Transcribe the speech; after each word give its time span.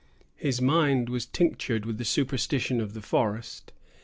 His 0.35 0.59
mind 0.59 1.09
was 1.09 1.27
tinctured 1.27 1.85
with 1.85 1.99
the 1.99 2.05
superstitions 2.05 2.81
of 2.81 2.95
the 2.95 3.03
forest. 3.03 3.71